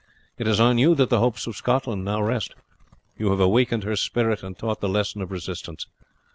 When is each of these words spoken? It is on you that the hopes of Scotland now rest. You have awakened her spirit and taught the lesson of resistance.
It 0.39 0.47
is 0.47 0.59
on 0.59 0.79
you 0.79 0.95
that 0.95 1.11
the 1.11 1.19
hopes 1.19 1.45
of 1.45 1.55
Scotland 1.55 2.03
now 2.03 2.23
rest. 2.23 2.55
You 3.19 3.29
have 3.29 3.39
awakened 3.39 3.83
her 3.83 3.95
spirit 3.95 4.41
and 4.41 4.57
taught 4.57 4.81
the 4.81 4.89
lesson 4.89 5.21
of 5.21 5.31
resistance. 5.31 5.85